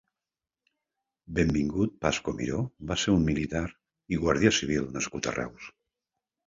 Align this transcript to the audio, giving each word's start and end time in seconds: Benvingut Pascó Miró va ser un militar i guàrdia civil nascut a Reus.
Benvingut 1.39 1.93
Pascó 2.07 2.35
Miró 2.39 2.63
va 2.93 2.99
ser 3.03 3.15
un 3.19 3.29
militar 3.31 3.65
i 4.17 4.21
guàrdia 4.27 4.55
civil 4.63 4.93
nascut 4.99 5.29
a 5.35 5.41
Reus. 5.43 5.75